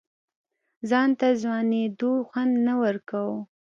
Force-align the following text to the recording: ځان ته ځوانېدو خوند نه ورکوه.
ځان 0.89 1.09
ته 1.19 1.27
ځوانېدو 1.41 2.11
خوند 2.27 2.53
نه 2.67 2.73
ورکوه. 2.83 3.37